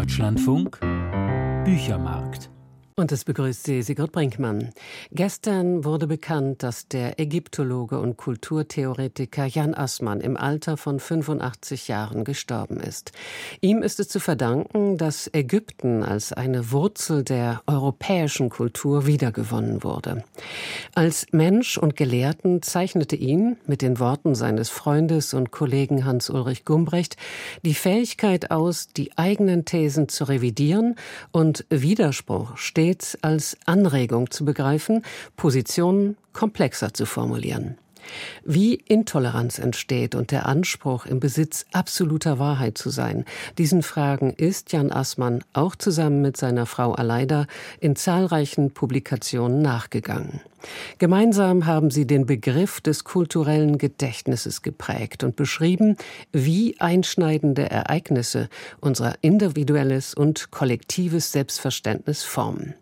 Deutschlandfunk 0.00 0.80
Büchermarkt 1.66 2.50
und 2.96 3.12
es 3.12 3.24
begrüßt 3.24 3.64
Sie 3.64 3.82
Sigrid 3.82 4.12
Brinkmann. 4.12 4.70
Gestern 5.10 5.84
wurde 5.84 6.06
bekannt, 6.06 6.62
dass 6.62 6.86
der 6.86 7.18
Ägyptologe 7.18 7.98
und 7.98 8.16
Kulturtheoretiker 8.16 9.46
Jan 9.46 9.74
Assmann 9.74 10.20
im 10.20 10.36
Alter 10.36 10.76
von 10.76 11.00
85 11.00 11.88
Jahren 11.88 12.24
gestorben 12.24 12.78
ist. 12.78 13.12
Ihm 13.60 13.82
ist 13.82 14.00
es 14.00 14.08
zu 14.08 14.20
verdanken, 14.20 14.98
dass 14.98 15.30
Ägypten 15.32 16.02
als 16.02 16.32
eine 16.32 16.72
Wurzel 16.72 17.24
der 17.24 17.62
europäischen 17.66 18.50
Kultur 18.50 19.06
wiedergewonnen 19.06 19.82
wurde. 19.82 20.24
Als 20.94 21.26
Mensch 21.32 21.78
und 21.78 21.96
Gelehrten 21.96 22.62
zeichnete 22.62 23.16
ihn, 23.16 23.56
mit 23.66 23.82
den 23.82 23.98
Worten 23.98 24.34
seines 24.34 24.68
Freundes 24.68 25.32
und 25.32 25.50
Kollegen 25.50 26.04
Hans-Ulrich 26.04 26.64
Gumbrecht, 26.64 27.16
die 27.64 27.74
Fähigkeit 27.74 28.50
aus, 28.50 28.88
die 28.88 29.16
eigenen 29.16 29.64
Thesen 29.64 30.08
zu 30.08 30.24
revidieren 30.24 30.96
und 31.32 31.64
Widerspruch 31.70 32.56
stets 32.56 32.89
stets 32.90 33.16
als 33.22 33.56
Anregung 33.66 34.30
zu 34.30 34.44
begreifen, 34.44 35.04
Positionen 35.36 36.16
komplexer 36.32 36.92
zu 36.92 37.06
formulieren. 37.06 37.76
Wie 38.44 38.74
Intoleranz 38.74 39.58
entsteht 39.58 40.14
und 40.14 40.32
der 40.32 40.46
Anspruch, 40.46 41.06
im 41.06 41.20
Besitz 41.20 41.66
absoluter 41.72 42.38
Wahrheit 42.38 42.78
zu 42.78 42.90
sein, 42.90 43.24
diesen 43.58 43.82
Fragen 43.82 44.32
ist 44.32 44.72
Jan 44.72 44.90
Assmann 44.90 45.44
auch 45.52 45.76
zusammen 45.76 46.20
mit 46.22 46.36
seiner 46.36 46.66
Frau 46.66 46.92
Aleida 46.92 47.46
in 47.78 47.94
zahlreichen 47.94 48.72
Publikationen 48.72 49.62
nachgegangen. 49.62 50.40
Gemeinsam 50.98 51.66
haben 51.66 51.90
sie 51.90 52.06
den 52.06 52.26
Begriff 52.26 52.80
des 52.80 53.04
kulturellen 53.04 53.78
Gedächtnisses 53.78 54.62
geprägt 54.62 55.22
und 55.22 55.36
beschrieben, 55.36 55.96
wie 56.32 56.80
einschneidende 56.80 57.70
Ereignisse 57.70 58.48
unser 58.80 59.14
individuelles 59.20 60.14
und 60.14 60.50
kollektives 60.50 61.30
Selbstverständnis 61.32 62.24
formen. 62.24 62.74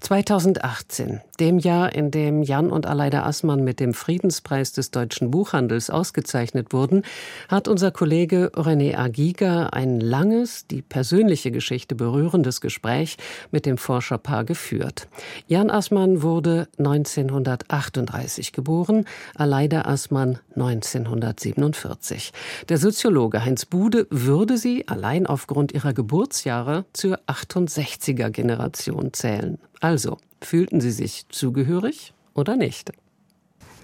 2018, 0.00 1.20
dem 1.40 1.58
Jahr, 1.58 1.94
in 1.94 2.10
dem 2.10 2.42
Jan 2.42 2.70
und 2.70 2.86
Aleida 2.86 3.24
Assmann 3.24 3.64
mit 3.64 3.80
dem 3.80 3.94
Friedenspreis 3.94 4.72
des 4.72 4.90
deutschen 4.90 5.30
Buchhandels 5.30 5.90
ausgezeichnet 5.90 6.72
wurden, 6.72 7.02
hat 7.48 7.68
unser 7.68 7.90
Kollege 7.90 8.50
René 8.54 8.96
Agiga 8.96 9.66
ein 9.66 10.00
langes, 10.00 10.66
die 10.66 10.82
persönliche 10.82 11.50
Geschichte 11.50 11.94
berührendes 11.94 12.60
Gespräch 12.60 13.16
mit 13.50 13.66
dem 13.66 13.78
Forscherpaar 13.78 14.44
geführt. 14.44 15.08
Jan 15.46 15.70
Assmann 15.70 16.22
wurde 16.22 16.68
1938 16.78 18.52
geboren, 18.52 19.06
Aleida 19.34 19.82
Assmann 19.82 20.38
1947. 20.54 22.32
Der 22.68 22.78
Soziologe 22.78 23.44
Heinz 23.44 23.66
Bude 23.66 24.06
würde 24.10 24.58
sie 24.58 24.86
allein 24.88 25.26
aufgrund 25.26 25.72
ihrer 25.72 25.92
Geburtsjahre 25.92 26.84
zur 26.92 27.18
68er 27.26 28.30
Generation 28.30 29.12
zählen. 29.12 29.58
Also, 29.84 30.16
fühlten 30.40 30.80
Sie 30.80 30.90
sich 30.90 31.26
zugehörig 31.28 32.14
oder 32.32 32.56
nicht? 32.56 32.92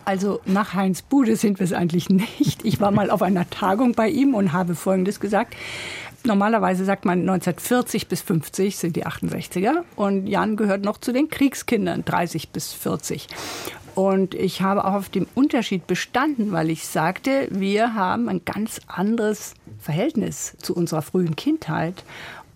Also 0.06 0.40
nach 0.46 0.72
Heinz 0.72 1.02
Bude 1.02 1.36
sind 1.36 1.58
wir 1.58 1.64
es 1.64 1.74
eigentlich 1.74 2.08
nicht. 2.08 2.64
Ich 2.64 2.80
war 2.80 2.90
mal 2.90 3.10
auf 3.10 3.20
einer 3.20 3.50
Tagung 3.50 3.92
bei 3.92 4.08
ihm 4.08 4.34
und 4.34 4.54
habe 4.54 4.74
Folgendes 4.74 5.20
gesagt. 5.20 5.54
Normalerweise 6.24 6.86
sagt 6.86 7.04
man 7.04 7.20
1940 7.20 8.08
bis 8.08 8.22
50 8.22 8.78
sind 8.78 8.96
die 8.96 9.06
68er 9.06 9.82
und 9.94 10.26
Jan 10.26 10.56
gehört 10.56 10.86
noch 10.86 10.96
zu 10.96 11.12
den 11.12 11.28
Kriegskindern 11.28 12.02
30 12.02 12.48
bis 12.48 12.72
40. 12.72 13.26
Und 13.94 14.34
ich 14.34 14.62
habe 14.62 14.86
auch 14.86 14.94
auf 14.94 15.10
dem 15.10 15.26
Unterschied 15.34 15.86
bestanden, 15.86 16.50
weil 16.52 16.70
ich 16.70 16.86
sagte, 16.86 17.46
wir 17.50 17.94
haben 17.94 18.30
ein 18.30 18.46
ganz 18.46 18.80
anderes 18.86 19.52
Verhältnis 19.78 20.56
zu 20.62 20.74
unserer 20.74 21.02
frühen 21.02 21.36
Kindheit 21.36 22.04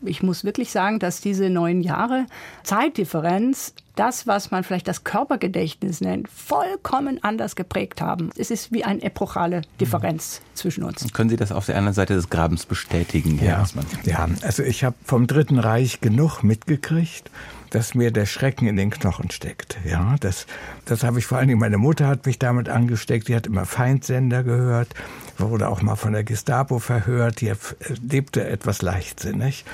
ich 0.07 0.23
muss 0.23 0.45
wirklich 0.45 0.71
sagen, 0.71 0.99
dass 0.99 1.21
diese 1.21 1.51
neun 1.51 1.83
Jahre 1.83 2.27
Zeitdifferenz 2.63 3.75
das, 3.97 4.27
was 4.27 4.51
man 4.51 4.65
vielleicht 4.65 4.89
das 4.89 5.05
Körpergedächtnis 5.05 6.01
nennt, 6.01 6.29
vollkommen 6.29 7.23
anders 7.23 7.55
geprägt 7.55 8.01
haben. 8.01 8.31
Es 8.37 8.51
ist 8.51 8.73
wie 8.73 8.85
eine 8.85 9.03
epochale 9.03 9.63
Differenz 9.81 10.41
mhm. 10.41 10.57
zwischen 10.57 10.85
uns. 10.85 11.13
Können 11.13 11.31
Sie 11.31 11.37
das 11.37 11.53
auf 11.53 11.67
der 11.67 11.77
anderen 11.77 11.95
Seite 11.95 12.15
des 12.15 12.29
Grabens 12.29 12.67
bestätigen, 12.67 13.39
Herr 13.39 13.65
ja, 13.65 13.83
Ja, 14.05 14.29
also 14.43 14.63
ich 14.63 14.83
habe 14.85 14.97
vom 15.05 15.27
Dritten 15.27 15.59
Reich 15.59 16.01
genug 16.01 16.43
mitgekriegt 16.43 17.31
dass 17.75 17.97
mir 17.97 18.13
der 18.13 18.27
Schrecken 18.27 18.69
in 18.69 18.77
den 18.77 18.91
Knochen 18.91 19.33
steckt. 19.33 19.79
Ja, 19.85 20.15
das, 20.21 20.47
das 20.85 21.03
habe 21.03 21.19
ich 21.19 21.27
vor 21.27 21.39
allen 21.39 21.49
Dingen, 21.49 21.59
meine 21.59 21.77
Mutter 21.77 22.07
hat 22.07 22.25
mich 22.25 22.39
damit 22.39 22.69
angesteckt, 22.69 23.27
die 23.27 23.35
hat 23.35 23.49
immer 23.49 23.67
Feindsender 23.67 24.45
gehört, 24.45 24.95
wurde 25.39 25.69
auch 25.69 25.83
mal 25.83 25.97
von 25.97 26.13
der 26.13 26.23
Gestapo 26.23 26.79
verhört, 26.79 27.41
die 27.41 27.53
lebte 28.01 28.47
etwas 28.47 28.81
leichtsinnig 28.81 29.65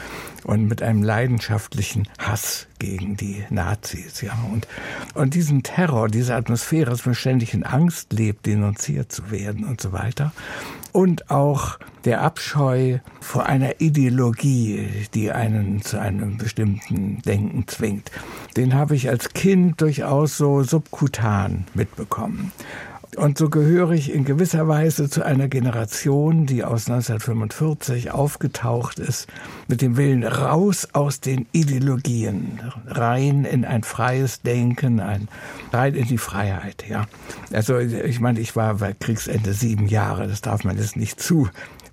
und 0.44 0.66
mit 0.66 0.82
einem 0.82 1.02
leidenschaftlichen 1.02 2.08
Hass 2.18 2.68
gegen 2.80 3.16
die 3.16 3.44
Nazis, 3.50 4.22
ja. 4.22 4.32
Und, 4.52 4.66
und 5.14 5.34
diesen 5.34 5.62
Terror, 5.62 6.08
diese 6.08 6.34
Atmosphäre, 6.34 6.91
dass 6.91 7.06
man 7.06 7.14
ständig 7.14 7.54
in 7.54 7.62
Angst 7.62 8.12
lebt, 8.12 8.46
denunziert 8.46 9.12
zu 9.12 9.30
werden 9.30 9.64
und 9.64 9.80
so 9.80 9.92
weiter. 9.92 10.32
Und 10.91 11.30
auch 11.30 11.78
der 12.04 12.22
Abscheu 12.22 12.98
vor 13.20 13.46
einer 13.46 13.80
Ideologie, 13.80 14.88
die 15.14 15.30
einen 15.30 15.82
zu 15.82 16.00
einem 16.00 16.36
bestimmten 16.36 17.22
Denken 17.22 17.68
zwingt. 17.68 18.10
Den 18.56 18.74
habe 18.74 18.97
ich 18.97 19.08
als 19.08 19.28
Kind 19.28 19.80
durchaus 19.80 20.36
so 20.36 20.64
subkutan 20.64 21.66
mitbekommen. 21.74 22.50
Und 23.16 23.38
so 23.38 23.50
gehöre 23.50 23.91
ich 23.91 24.12
in 24.12 24.25
gewisser 24.25 24.69
Weise 24.69 25.10
zu 25.10 25.25
einer 25.25 25.48
Generation, 25.48 26.47
die 26.47 26.65
aus 26.65 26.88
1945 26.88 28.12
aufgetaucht 28.12 28.98
ist, 28.98 29.26
mit 29.69 29.82
dem 29.82 29.97
Willen 29.97 30.25
raus 30.25 30.88
aus 30.93 31.21
den 31.21 31.47
Ideologien, 31.53 32.60
rein 32.87 33.44
in 33.44 33.65
ein 33.65 33.82
freies 33.82 34.43
Denken, 34.43 35.00
ein, 35.00 35.28
rein 35.72 35.94
in 35.94 36.06
die 36.06 36.19
Freiheit, 36.19 36.84
ja. 36.88 37.06
Also, 37.53 37.78
ich 37.78 38.21
meine, 38.21 38.38
ich 38.38 38.54
war 38.54 38.75
bei 38.75 38.94
Kriegsende 38.94 39.54
sieben 39.54 39.88
Jahre, 39.88 40.28
das 40.28 40.41
darf 40.41 40.65
man 40.65 40.77
jetzt 40.77 40.97
nicht 40.97 41.21
zu 41.21 41.48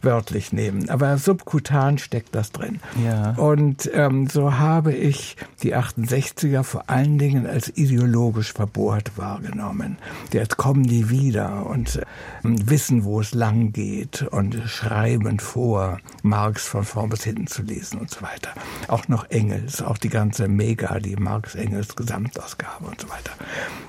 wörtlich 0.07 0.53
nehmen. 0.53 0.90
Aber 0.90 1.18
subkutan 1.18 1.97
steckt 1.97 2.34
das 2.34 2.53
drin. 2.53 2.79
Ja. 3.03 3.31
Und 3.31 3.91
ähm, 3.94 4.28
so 4.28 4.57
habe 4.57 4.94
ich 4.94 5.35
die 5.63 5.75
68er 5.75 6.63
vor 6.63 6.90
allen 6.90 7.18
Dingen 7.18 7.45
als 7.45 7.75
ideologisch 7.75 8.53
verbohrt 8.53 9.18
wahrgenommen. 9.18 9.97
Jetzt 10.31 10.56
kommen 10.56 10.84
die 10.84 11.09
wieder 11.09 11.66
und 11.66 11.97
äh, 11.97 12.06
wissen, 12.44 13.03
wo 13.03 13.19
es 13.19 13.34
lang 13.34 13.73
geht 13.73 14.22
und 14.22 14.56
schreiben 14.66 15.40
vor, 15.40 16.00
Marx 16.24 16.66
von 16.66 16.85
vorn 16.85 17.09
bis 17.09 17.25
hinten 17.25 17.47
zu 17.47 17.63
lesen 17.63 18.00
und 18.00 18.09
so 18.09 18.22
weiter. 18.22 18.51
Auch 18.88 19.09
noch 19.09 19.29
Engels, 19.29 19.81
auch 19.81 19.97
die 19.97 20.07
ganze 20.07 20.47
Mega, 20.47 21.00
die 21.00 21.18
Marx-Engels 21.18 21.97
Gesamtausgabe 21.97 22.85
und 22.85 23.01
so 23.01 23.09
weiter. 23.09 23.34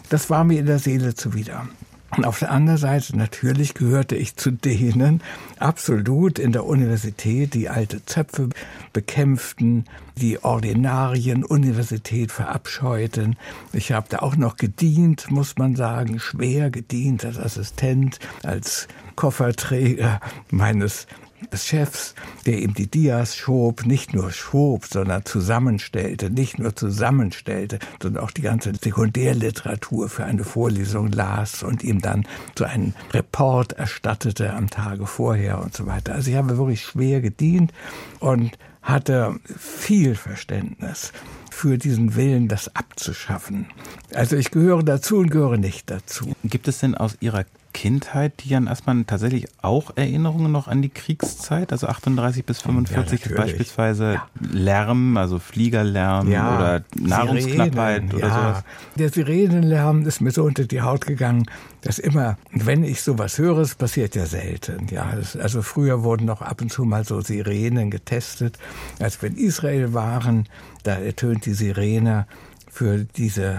Das 0.09 0.31
war 0.31 0.43
mir 0.43 0.59
in 0.59 0.67
der 0.67 0.81
Seele 0.81 1.15
zuwider. 1.15 1.69
Und 2.17 2.25
auf 2.25 2.39
der 2.39 2.51
anderen 2.51 2.79
Seite 2.79 3.17
natürlich 3.17 3.75
gehörte 3.75 4.17
ich 4.17 4.37
zu 4.37 4.51
denen 4.51 5.23
absolut 5.59 6.39
in 6.39 6.53
der 6.53 6.65
Universität, 6.65 7.53
die 7.53 7.69
alte 7.69 8.05
Zöpfe 8.07 8.49
bekämpften, 8.93 9.85
die 10.17 10.43
Ordinarien 10.43 11.45
Universität 11.45 12.33
verabscheuten. 12.33 13.37
Ich 13.73 13.93
habe 13.93 14.07
da 14.09 14.21
auch 14.21 14.37
noch 14.37 14.57
gedient, 14.57 15.31
muss 15.31 15.59
man 15.59 15.77
sagen, 15.77 16.19
schwer 16.19 16.71
gedient 16.71 17.25
als 17.25 17.39
Assistent, 17.39 18.19
als 18.43 18.89
Kofferträger 19.15 20.21
meines 20.51 21.07
des 21.53 21.67
Chefs, 21.67 22.15
der 22.47 22.61
ihm 22.61 22.75
die 22.75 22.91
Dias 22.91 23.37
schob, 23.37 23.87
nicht 23.87 24.15
nur 24.15 24.31
schob, 24.31 24.87
sondern 24.87 25.25
zusammenstellte, 25.25 26.31
nicht 26.31 26.59
nur 26.59 26.75
zusammenstellte, 26.75 27.79
sondern 28.03 28.25
auch 28.25 28.31
die 28.31 28.43
ganze 28.43 28.73
Sekundärliteratur 28.75 30.09
für 30.09 30.25
eine 30.25 30.45
Vorlesung 30.45 31.11
las 31.13 31.63
und 31.63 31.83
ihm 31.85 32.01
dann 32.01 32.27
so 32.57 32.65
einen 32.65 32.95
Report 33.13 33.73
erstattete 33.73 34.53
am 34.53 34.71
Tage 34.71 35.07
vorher 35.07 35.61
und 35.63 35.75
so 35.75 35.87
weiter. 35.87 36.15
Also 36.15 36.31
ich 36.31 36.37
habe 36.37 36.59
wirklich 36.59 36.83
schwer 36.83 37.21
gedient 37.21 37.73
und 38.21 38.59
hatte 38.83 39.39
viel 39.59 40.15
Verständnis 40.15 41.13
für 41.51 41.77
diesen 41.77 42.15
Willen, 42.15 42.49
das 42.49 42.75
abzuschaffen. 42.75 43.67
Also 44.15 44.37
ich 44.37 44.51
gehöre 44.51 44.83
dazu 44.83 45.19
und 45.19 45.31
gehöre 45.31 45.59
nicht 45.59 45.91
dazu. 45.91 46.33
Gibt 46.45 46.69
es 46.69 46.79
denn 46.79 46.95
aus 46.95 47.17
Ihrer 47.21 47.45
Kindheit, 47.73 48.33
die 48.43 48.51
Jan 48.51 48.69
Assmann 48.69 49.07
tatsächlich 49.07 49.47
auch 49.63 49.93
Erinnerungen 49.97 50.51
noch 50.51 50.69
an 50.69 50.83
die 50.83 50.89
Kriegszeit, 50.89 51.73
also 51.73 51.87
38 51.87 52.45
bis 52.45 52.61
45 52.61 53.27
ja, 53.27 53.37
beispielsweise 53.37 54.15
ja. 54.15 54.29
Lärm, 54.41 55.17
also 55.17 55.39
Fliegerlärm 55.39 56.31
ja, 56.31 56.57
oder 56.57 56.85
Nahrungsknappheit 56.99 58.03
Sirenen, 58.03 58.15
oder 58.15 58.29
sowas? 58.29 58.65
Der 58.97 59.11
Sirenenlärm 59.11 60.07
ist 60.07 60.21
mir 60.21 60.31
so 60.31 60.45
unter 60.45 60.65
die 60.65 60.81
Haut 60.83 61.07
gegangen, 61.07 61.47
dass 61.83 61.99
immer, 61.99 62.37
wenn 62.51 62.85
ich 62.85 63.03
sowas 63.03 63.39
höre, 63.39 63.59
es 63.59 63.75
passiert 63.75 64.17
ja 64.17 64.27
selten. 64.27 64.89
Ja, 64.91 65.13
also 65.41 65.63
früher 65.63 66.03
wurden 66.03 66.27
noch 66.27 66.43
ab 66.43 66.61
und 66.61 66.73
zu 66.73 66.85
mal 66.85 67.05
so 67.05 67.21
Sirenen 67.21 67.91
getestet, 67.91 68.59
als 68.99 69.21
wir 69.23 69.29
in 69.29 69.37
Israel 69.37 69.95
waren, 69.95 70.49
da 70.83 70.95
ertönt 70.95 71.47
die 71.47 71.55
Sirene 71.55 72.27
für 72.71 73.05
diese 73.05 73.59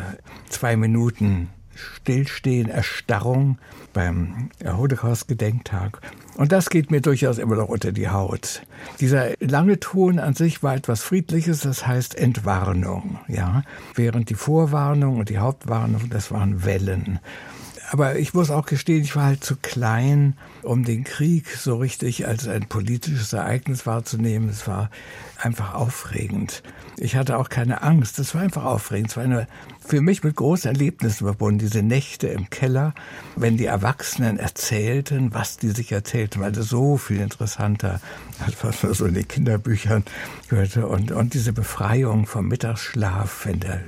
zwei 0.50 0.75
Minuten 0.75 1.50
Stillstehen, 1.79 2.69
Erstarrung 2.69 3.57
beim 3.93 4.49
Holocaust-Gedenktag. 4.65 6.01
Und 6.35 6.51
das 6.51 6.69
geht 6.69 6.91
mir 6.91 7.01
durchaus 7.01 7.37
immer 7.37 7.55
noch 7.55 7.69
unter 7.69 7.91
die 7.91 8.09
Haut. 8.09 8.61
Dieser 8.99 9.31
lange 9.39 9.79
Ton 9.79 10.19
an 10.19 10.33
sich 10.33 10.63
war 10.63 10.75
etwas 10.75 11.01
Friedliches, 11.01 11.61
das 11.61 11.85
heißt 11.85 12.15
Entwarnung, 12.15 13.19
ja. 13.27 13.63
Während 13.95 14.29
die 14.29 14.35
Vorwarnung 14.35 15.17
und 15.19 15.29
die 15.29 15.39
Hauptwarnung, 15.39 16.09
das 16.09 16.31
waren 16.31 16.63
Wellen. 16.65 17.19
Aber 17.91 18.19
ich 18.19 18.36
muss 18.36 18.51
auch 18.51 18.68
gestehen, 18.68 19.01
ich 19.01 19.15
war 19.15 19.25
halt 19.25 19.44
zu 19.44 19.56
klein, 19.56 20.38
um 20.62 20.86
den 20.86 21.03
Krieg 21.03 21.50
so 21.50 21.77
richtig 21.77 22.27
als 22.27 22.47
ein 22.47 22.68
politisches 22.68 23.33
Ereignis 23.33 23.88
wahrzunehmen. 23.88 24.47
Es 24.47 24.68
war 24.68 24.91
einfach 25.41 25.74
aufregend. 25.74 26.62
Ich 26.97 27.15
hatte 27.15 27.38
auch 27.38 27.50
keine 27.50 27.81
Angst. 27.81 28.19
Es 28.19 28.36
war 28.36 28.41
einfach 28.41 28.65
aufregend. 28.65 29.09
Es 29.09 29.18
war 29.18 29.24
eine, 29.24 29.47
für 29.83 30.01
mich 30.01 30.24
mit 30.24 30.36
großen 30.36 30.69
Erlebnissen 30.69 31.25
verbunden. 31.25 31.59
Diese 31.59 31.81
Nächte 31.81 32.27
im 32.27 32.51
Keller, 32.51 32.94
wenn 33.36 33.57
die 33.57 33.65
Erwachsenen 33.65 34.38
erzählten, 34.38 35.33
was 35.33 35.57
die 35.57 35.69
sich 35.69 35.91
erzählten, 35.91 36.41
weil 36.41 36.51
das 36.51 36.68
so 36.68 36.97
viel 36.97 37.21
interessanter, 37.21 38.01
als 38.45 38.63
was 38.63 38.83
man 38.83 38.94
so 38.94 39.06
in 39.06 39.15
den 39.15 39.27
Kinderbüchern 39.27 40.03
hörte. 40.50 40.86
Und, 40.86 41.12
und 41.12 41.33
diese 41.33 41.53
Befreiung 41.53 42.27
vom 42.27 42.47
Mittagsschlaf, 42.47 43.47
wenn 43.47 43.62
der 43.62 43.81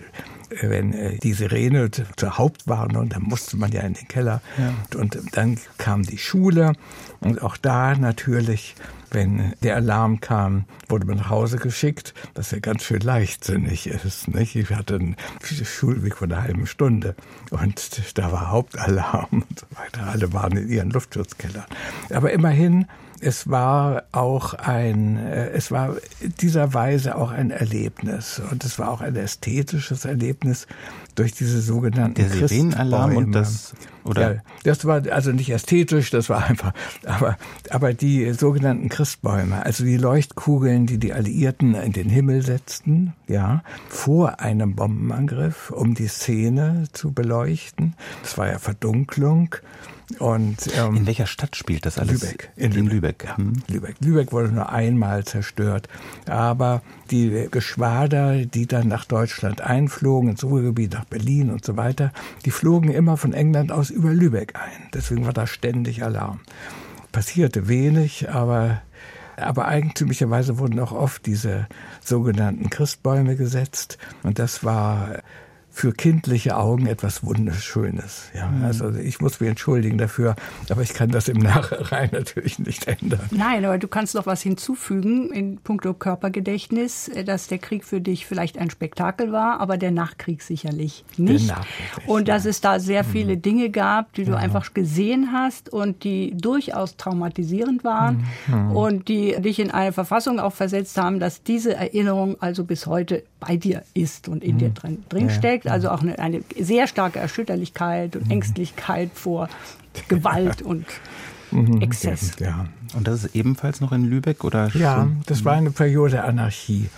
wenn 0.61 0.93
äh, 0.93 1.17
die 1.17 1.33
Sirene 1.33 1.89
zur 1.91 2.37
Hauptwarnung, 2.37 3.09
dann 3.09 3.23
musste 3.23 3.57
man 3.57 3.71
ja 3.71 3.81
in 3.81 3.93
den 3.93 4.07
Keller. 4.07 4.41
Ja. 4.57 4.99
Und 4.99 5.19
dann 5.33 5.57
kam 5.77 6.03
die 6.03 6.17
Schule 6.17 6.73
und 7.19 7.41
auch 7.41 7.57
da 7.57 7.95
natürlich 7.95 8.75
wenn 9.11 9.53
der 9.61 9.75
Alarm 9.75 10.21
kam, 10.21 10.65
wurde 10.87 11.05
man 11.05 11.17
nach 11.17 11.29
Hause 11.29 11.57
geschickt, 11.57 12.13
was 12.33 12.51
ja 12.51 12.59
ganz 12.59 12.83
schön 12.83 13.01
leichtsinnig 13.01 13.87
ist. 13.87 14.29
Nicht? 14.29 14.55
Ich 14.55 14.69
hatte 14.71 14.95
einen 14.95 15.15
Schulweg 15.41 16.15
von 16.17 16.31
einer 16.31 16.43
halben 16.43 16.65
Stunde 16.65 17.15
und 17.49 18.17
da 18.17 18.31
war 18.31 18.49
Hauptalarm 18.49 19.27
und 19.49 19.59
so 19.59 19.65
weiter. 19.75 20.07
Alle 20.07 20.33
waren 20.33 20.57
in 20.57 20.69
ihren 20.69 20.89
Luftschutzkellern. 20.89 21.65
Aber 22.09 22.31
immerhin 22.31 22.87
es 23.21 23.49
war 23.49 24.03
auch 24.11 24.53
ein, 24.55 25.17
äh, 25.17 25.49
es 25.51 25.71
war 25.71 25.95
dieser 26.41 26.73
Weise 26.73 27.15
auch 27.15 27.31
ein 27.31 27.51
Erlebnis. 27.51 28.41
Und 28.51 28.63
es 28.65 28.79
war 28.79 28.89
auch 28.89 29.01
ein 29.01 29.15
ästhetisches 29.15 30.05
Erlebnis 30.05 30.67
durch 31.15 31.33
diese 31.33 31.61
sogenannten 31.61 32.15
Der 32.15 32.29
Sirenenalarm 32.29 33.15
und 33.17 33.31
das 33.33 33.73
oder? 34.03 34.35
Ja, 34.35 34.41
das 34.63 34.85
war 34.85 35.03
also 35.11 35.31
nicht 35.31 35.51
ästhetisch, 35.51 36.09
das 36.09 36.29
war 36.29 36.45
einfach, 36.45 36.73
aber 37.05 37.37
aber 37.69 37.93
die 37.93 38.33
sogenannten 38.33 38.89
Christbäume, 38.89 39.63
also 39.63 39.83
die 39.83 39.97
Leuchtkugeln, 39.97 40.87
die 40.87 40.97
die 40.97 41.13
Alliierten 41.13 41.75
in 41.75 41.91
den 41.91 42.09
Himmel 42.09 42.41
setzten, 42.41 43.13
ja, 43.27 43.63
vor 43.89 44.39
einem 44.39 44.75
Bombenangriff, 44.75 45.69
um 45.69 45.93
die 45.93 46.07
Szene 46.07 46.85
zu 46.93 47.11
beleuchten. 47.11 47.93
Das 48.23 48.37
war 48.37 48.47
ja 48.47 48.57
Verdunklung 48.57 49.55
und, 50.19 50.57
ähm, 50.77 50.97
in 50.97 51.07
welcher 51.07 51.27
Stadt 51.27 51.55
spielt 51.55 51.85
das 51.85 51.97
alles? 51.97 52.21
Lübeck. 52.21 52.51
In, 52.55 52.71
in 52.71 52.85
Lübeck. 52.85 52.91
Lübeck. 52.91 53.23
Ja, 53.25 53.37
hm. 53.37 53.53
Lübeck. 53.67 53.95
Lübeck 53.99 54.31
wurde 54.31 54.49
nur 54.49 54.69
einmal 54.69 55.23
zerstört. 55.23 55.87
Aber 56.27 56.81
die 57.09 57.47
Geschwader, 57.51 58.45
die 58.45 58.67
dann 58.67 58.87
nach 58.87 59.05
Deutschland 59.05 59.61
einflogen, 59.61 60.29
ins 60.29 60.43
Ruhrgebiet, 60.43 60.93
nach 60.93 61.05
Berlin 61.05 61.51
und 61.51 61.65
so 61.65 61.77
weiter, 61.77 62.11
die 62.45 62.51
flogen 62.51 62.91
immer 62.91 63.17
von 63.17 63.33
England 63.33 63.71
aus 63.71 63.89
über 63.89 64.11
Lübeck 64.11 64.55
ein. 64.55 64.89
Deswegen 64.93 65.25
war 65.25 65.33
da 65.33 65.47
ständig 65.47 66.03
Alarm. 66.03 66.39
Passierte 67.11 67.67
wenig, 67.67 68.29
aber 68.29 68.81
aber 69.37 69.67
eigentümlicherweise 69.67 70.59
wurden 70.59 70.79
auch 70.79 70.91
oft 70.91 71.25
diese 71.25 71.67
sogenannten 72.03 72.69
Christbäume 72.69 73.35
gesetzt. 73.35 73.97
Und 74.21 74.37
das 74.37 74.63
war 74.63 75.23
für 75.71 75.93
kindliche 75.93 76.57
Augen 76.57 76.85
etwas 76.85 77.23
Wunderschönes. 77.23 78.29
Ja, 78.35 78.47
mhm. 78.47 78.65
also 78.65 78.93
ich 78.93 79.21
muss 79.21 79.39
mich 79.39 79.49
entschuldigen 79.49 79.97
dafür, 79.97 80.35
aber 80.69 80.81
ich 80.81 80.93
kann 80.93 81.09
das 81.09 81.29
im 81.29 81.37
Nachhinein 81.39 82.09
natürlich 82.11 82.59
nicht 82.59 82.87
ändern. 82.87 83.21
Nein, 83.31 83.63
aber 83.63 83.77
du 83.77 83.87
kannst 83.87 84.13
noch 84.13 84.25
was 84.25 84.41
hinzufügen 84.41 85.31
in 85.31 85.57
puncto 85.57 85.93
Körpergedächtnis, 85.93 87.07
äh, 87.07 87.23
dass 87.23 87.47
der 87.47 87.57
Krieg 87.57 87.85
für 87.85 88.01
dich 88.01 88.25
vielleicht 88.25 88.57
ein 88.57 88.69
Spektakel 88.69 89.31
war, 89.31 89.61
aber 89.61 89.77
der 89.77 89.91
Nachkrieg 89.91 90.41
sicherlich 90.41 91.05
nicht. 91.17 91.47
Nachkrieg, 91.47 92.07
und 92.07 92.27
dass 92.27 92.45
es 92.45 92.59
da 92.59 92.79
sehr 92.79 93.03
mhm. 93.03 93.07
viele 93.07 93.37
Dinge 93.37 93.69
gab, 93.69 94.13
die 94.13 94.25
du 94.25 94.31
ja. 94.31 94.37
einfach 94.37 94.73
gesehen 94.73 95.31
hast 95.31 95.71
und 95.71 96.03
die 96.03 96.35
durchaus 96.35 96.97
traumatisierend 96.97 97.83
waren 97.85 98.25
mhm. 98.47 98.75
und 98.75 99.07
die 99.07 99.35
dich 99.39 99.59
in 99.59 99.71
eine 99.71 99.93
Verfassung 99.93 100.39
auch 100.39 100.53
versetzt 100.53 100.97
haben, 100.97 101.19
dass 101.19 101.43
diese 101.43 101.75
Erinnerung 101.75 102.35
also 102.41 102.65
bis 102.65 102.87
heute 102.87 103.23
bei 103.41 103.57
dir 103.57 103.83
ist 103.93 104.29
und 104.29 104.43
in 104.43 104.57
dir 104.57 104.69
mhm. 104.69 104.73
drin, 104.75 105.03
drin 105.09 105.27
ja. 105.27 105.33
steckt. 105.33 105.67
Also 105.67 105.89
auch 105.89 106.01
eine, 106.01 106.17
eine, 106.19 106.41
sehr 106.57 106.87
starke 106.87 107.19
Erschütterlichkeit 107.19 108.15
und 108.15 108.25
mhm. 108.25 108.31
Ängstlichkeit 108.31 109.09
vor 109.13 109.49
Gewalt 110.07 110.61
und 110.61 110.85
mhm. 111.51 111.81
Exzess. 111.81 112.39
Ja. 112.39 112.67
Und 112.95 113.07
das 113.07 113.25
ist 113.25 113.35
ebenfalls 113.35 113.81
noch 113.81 113.91
in 113.91 114.05
Lübeck 114.05 114.45
oder? 114.45 114.69
Ja, 114.75 115.09
das 115.25 115.43
war 115.43 115.55
eine 115.55 115.71
Periode 115.71 116.23
Anarchie 116.23 116.89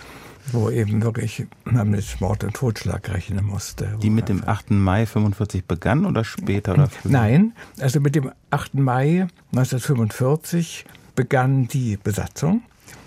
wo 0.52 0.68
eben 0.68 1.02
wirklich 1.02 1.46
man 1.64 1.88
mit 1.90 2.20
Mord 2.20 2.44
und 2.44 2.54
Totschlag 2.54 3.08
rechnen 3.08 3.44
musste. 3.46 3.96
Die 4.02 4.10
mit 4.10 4.28
dem 4.28 4.46
8. 4.46 4.72
Mai 4.72 5.06
45 5.06 5.64
begann 5.64 6.04
oder 6.04 6.22
später? 6.22 6.74
Oder 6.74 6.90
Nein, 7.04 7.54
also 7.80 7.98
mit 8.00 8.14
dem 8.14 8.30
8. 8.50 8.74
Mai 8.74 9.26
1945 9.52 10.84
begann 11.14 11.66
die 11.68 11.96
Besatzung 11.96 12.62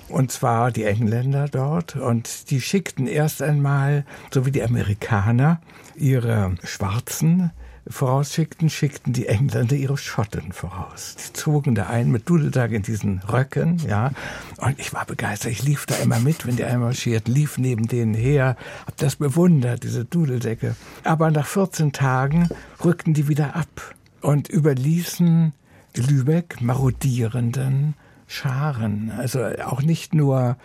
und 0.09 0.31
zwar 0.31 0.71
die 0.71 0.83
Engländer 0.83 1.47
dort. 1.47 1.95
Und 1.95 2.49
die 2.49 2.61
schickten 2.61 3.07
erst 3.07 3.41
einmal, 3.41 4.05
so 4.31 4.45
wie 4.45 4.51
die 4.51 4.63
Amerikaner, 4.63 5.61
ihre 5.95 6.55
Schwarzen 6.63 7.51
vorausschickten, 7.89 8.69
schickten 8.69 9.13
die 9.13 9.27
Engländer 9.27 9.75
ihre 9.75 9.97
Schotten 9.97 10.51
voraus. 10.51 11.15
Die 11.15 11.33
zogen 11.33 11.75
da 11.75 11.87
ein 11.87 12.11
mit 12.11 12.27
Dudeltag 12.29 12.71
in 12.71 12.81
diesen 12.81 13.19
Röcken, 13.19 13.77
ja. 13.87 14.11
Und 14.57 14.79
ich 14.79 14.93
war 14.93 15.05
begeistert. 15.05 15.51
Ich 15.51 15.63
lief 15.63 15.85
da 15.85 15.95
immer 15.95 16.19
mit, 16.19 16.45
wenn 16.45 16.57
die 16.57 16.65
einmarschiert, 16.65 17.27
lief 17.27 17.57
neben 17.57 17.87
denen 17.87 18.13
her, 18.13 18.57
hab 18.85 18.97
das 18.97 19.15
bewundert, 19.15 19.83
diese 19.83 20.05
Dudeldecke. 20.05 20.75
Aber 21.03 21.31
nach 21.31 21.47
14 21.47 21.93
Tagen 21.93 22.49
rückten 22.83 23.13
die 23.13 23.27
wieder 23.27 23.55
ab 23.55 23.95
und 24.21 24.49
überließen 24.49 25.53
Lübeck 25.95 26.61
marodierenden 26.61 27.95
Scharen. 28.27 29.11
Also 29.17 29.43
auch 29.65 29.81
nicht 29.81 30.13
nur, 30.13 30.57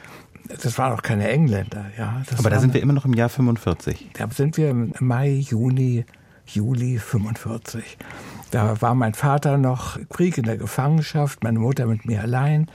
das 0.63 0.77
waren 0.79 0.93
auch 0.93 1.03
keine 1.03 1.29
Engländer, 1.29 1.87
ja. 1.97 2.23
Aber 2.37 2.51
da 2.51 2.59
sind 2.59 2.75
wir 2.75 2.83
immer 2.83 2.93
noch 2.93 3.05
im 3.05 3.15
Jahr 3.15 3.29
45. 3.29 4.11
Da 4.15 4.29
sind 4.29 4.57
wir 4.57 4.71
im 4.71 4.93
Mai, 5.01 5.31
Juni, 5.31 6.05
Juli 6.47 6.99
45. 6.99 7.97
Da 8.51 8.81
war 8.83 8.95
mein 8.95 9.15
Vater 9.15 9.57
noch 9.57 9.99
Krieg 10.11 10.37
in 10.37 10.45
der 10.45 10.59
Gefangenschaft, 10.59 11.43
meine 11.43 11.59
Mutter 11.59 11.87
mit 11.87 12.05
mir 12.05 12.21
allein. 12.21 12.67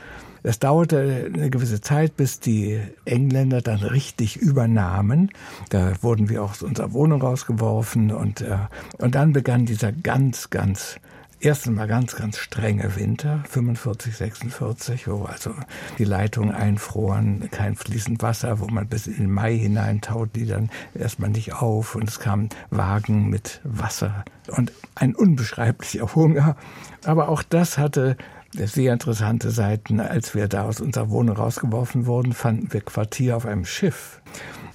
Es 0.44 0.60
dauerte 0.60 1.30
eine 1.34 1.50
gewisse 1.50 1.82
Zeit, 1.82 2.16
bis 2.16 2.40
die 2.40 2.80
Engländer 3.06 3.62
dann 3.62 3.80
richtig 3.80 4.38
übernahmen. 4.38 5.30
Da 5.70 5.92
wurden 6.02 6.30
wir 6.30 6.44
aus 6.44 6.62
unserer 6.62 6.94
Wohnung 6.94 7.22
rausgeworfen 7.22 8.12
und, 8.12 8.42
äh, 8.42 8.58
und 8.98 9.16
dann 9.16 9.34
begann 9.34 9.66
dieser 9.66 9.92
ganz, 9.92 10.50
ganz 10.50 11.00
erstens 11.40 11.76
mal 11.76 11.88
ganz, 11.88 12.16
ganz 12.16 12.38
strenge 12.38 12.96
Winter, 12.96 13.44
45, 13.50 14.16
46, 14.16 15.08
wo 15.08 15.24
also 15.24 15.54
die 15.98 16.04
Leitungen 16.04 16.54
einfroren, 16.54 17.50
kein 17.52 17.76
fließend 17.76 18.22
Wasser, 18.22 18.60
wo 18.60 18.68
man 18.68 18.88
bis 18.88 19.08
in 19.08 19.18
den 19.18 19.32
Mai 19.32 19.58
hinein 19.58 20.02
taut 20.02 20.30
die 20.36 20.46
dann 20.46 20.70
erstmal 20.94 21.30
nicht 21.30 21.54
auf 21.54 21.96
und 21.96 22.10
es 22.10 22.20
kamen 22.20 22.50
Wagen 22.70 23.30
mit 23.30 23.62
Wasser 23.64 24.26
und 24.56 24.72
ein 24.96 25.16
unbeschreiblicher 25.16 26.16
Hunger. 26.16 26.56
Aber 27.04 27.30
auch 27.30 27.44
das 27.44 27.78
hatte 27.78 28.18
sehr 28.54 28.94
interessante 28.94 29.52
Seiten. 29.52 30.00
Als 30.00 30.34
wir 30.34 30.48
da 30.48 30.64
aus 30.64 30.82
unserer 30.82 31.10
Wohnung 31.10 31.36
rausgeworfen 31.36 32.06
wurden, 32.06 32.34
fanden 32.34 32.74
wir 32.74 32.82
Quartier 32.82 33.38
auf 33.38 33.46
einem 33.46 33.66
Schiff. 33.66 34.22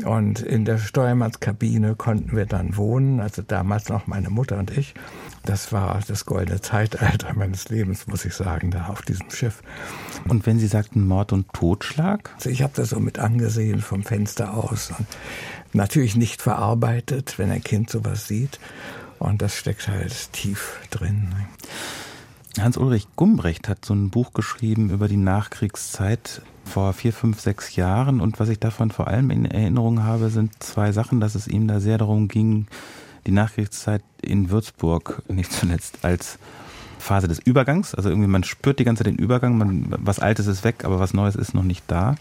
Und 0.04 0.40
in 0.40 0.64
der 0.64 0.78
Steuermannskabine 0.78 1.94
konnten 1.96 2.36
wir 2.36 2.46
dann 2.46 2.76
wohnen, 2.76 3.20
also 3.20 3.42
damals 3.42 3.88
noch 3.88 4.06
meine 4.06 4.30
Mutter 4.30 4.58
und 4.58 4.76
ich. 4.76 4.94
Das 5.44 5.72
war 5.72 6.00
das 6.06 6.24
goldene 6.24 6.60
Zeitalter 6.60 7.34
meines 7.34 7.68
Lebens, 7.68 8.06
muss 8.06 8.24
ich 8.24 8.34
sagen, 8.34 8.70
da 8.70 8.86
auf 8.86 9.02
diesem 9.02 9.30
Schiff. 9.30 9.62
Und 10.28 10.46
wenn 10.46 10.58
Sie 10.58 10.68
sagten 10.68 11.06
Mord 11.06 11.32
und 11.32 11.52
Totschlag? 11.52 12.30
Also 12.36 12.50
ich 12.50 12.62
habe 12.62 12.72
das 12.76 12.90
so 12.90 13.00
mit 13.00 13.18
angesehen 13.18 13.80
vom 13.80 14.04
Fenster 14.04 14.54
aus. 14.54 14.90
Und 14.90 15.06
natürlich 15.72 16.14
nicht 16.14 16.42
verarbeitet, 16.42 17.38
wenn 17.38 17.50
ein 17.50 17.64
Kind 17.64 17.90
sowas 17.90 18.28
sieht. 18.28 18.60
Und 19.18 19.42
das 19.42 19.56
steckt 19.56 19.88
halt 19.88 20.32
tief 20.32 20.80
drin. 20.90 21.28
Hans-Ulrich 22.60 23.08
Gumbrecht 23.16 23.68
hat 23.68 23.84
so 23.84 23.94
ein 23.94 24.10
Buch 24.10 24.32
geschrieben 24.34 24.90
über 24.90 25.08
die 25.08 25.16
Nachkriegszeit 25.16 26.42
vor 26.64 26.92
vier, 26.92 27.12
fünf, 27.12 27.40
sechs 27.40 27.76
Jahren. 27.76 28.20
Und 28.20 28.38
was 28.38 28.48
ich 28.48 28.58
davon 28.58 28.90
vor 28.90 29.08
allem 29.08 29.30
in 29.30 29.46
Erinnerung 29.46 30.02
habe, 30.02 30.28
sind 30.28 30.62
zwei 30.62 30.92
Sachen, 30.92 31.18
dass 31.18 31.34
es 31.34 31.48
ihm 31.48 31.66
da 31.66 31.80
sehr 31.80 31.98
darum 31.98 32.28
ging, 32.28 32.66
die 33.26 33.32
Nachkriegszeit 33.32 34.02
in 34.20 34.50
Würzburg 34.50 35.22
nicht 35.28 35.52
zuletzt 35.52 35.98
als 36.02 36.38
Phase 36.98 37.28
des 37.28 37.38
Übergangs. 37.40 37.94
Also 37.94 38.08
irgendwie 38.08 38.28
man 38.28 38.44
spürt 38.44 38.78
die 38.78 38.84
ganze 38.84 39.04
Zeit 39.04 39.12
den 39.12 39.18
Übergang, 39.18 39.58
man, 39.58 39.86
was 39.98 40.18
Altes 40.18 40.46
ist 40.46 40.64
weg, 40.64 40.84
aber 40.84 41.00
was 41.00 41.14
Neues 41.14 41.34
ist 41.34 41.54
noch 41.54 41.64
nicht 41.64 41.84
da. 41.88 42.14